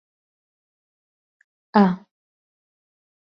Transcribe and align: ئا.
ئا. 1.77 1.83